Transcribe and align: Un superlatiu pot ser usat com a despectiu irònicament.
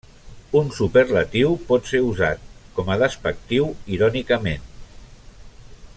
Un 0.59 0.71
superlatiu 0.77 1.51
pot 1.67 1.91
ser 1.91 2.01
usat 2.07 2.49
com 2.79 2.91
a 2.95 2.97
despectiu 3.05 3.69
irònicament. 3.99 4.69